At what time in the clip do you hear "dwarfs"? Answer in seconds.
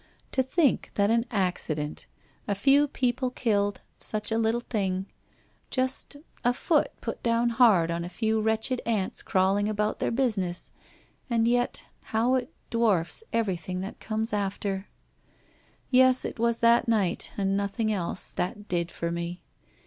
12.71-13.23